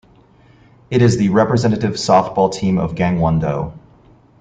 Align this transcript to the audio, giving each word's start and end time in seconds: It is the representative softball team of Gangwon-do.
It 0.89 1.03
is 1.03 1.17
the 1.17 1.29
representative 1.29 1.91
softball 1.91 2.51
team 2.51 2.79
of 2.79 2.95
Gangwon-do. 2.95 3.71